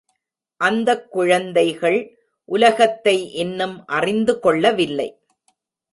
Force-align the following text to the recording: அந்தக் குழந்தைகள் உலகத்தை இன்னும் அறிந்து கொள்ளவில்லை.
அந்தக் 0.57 1.11
குழந்தைகள் 1.11 2.17
உலகத்தை 2.45 3.33
இன்னும் 3.33 3.85
அறிந்து 3.85 4.39
கொள்ளவில்லை. 4.39 5.19